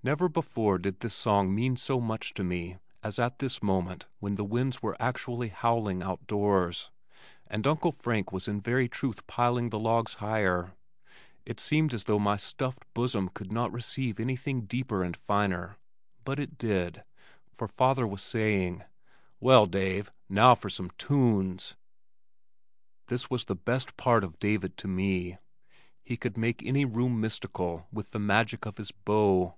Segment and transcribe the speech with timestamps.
[0.00, 4.36] Never before did this song mean so much to me as at this moment when
[4.36, 6.90] the winds were actually howling outdoors,
[7.46, 10.72] and Uncle Frank was in very truth piling the logs higher.
[11.44, 15.76] It seemed as though my stuffed bosom could not receive anything deeper and finer,
[16.24, 17.04] but it did,
[17.52, 18.84] for father was saying,
[19.40, 21.76] "Well, Dave, now for some tunes."
[23.08, 25.36] This was the best part of David to me.
[26.02, 29.56] He could make any room mystical with the magic of his bow.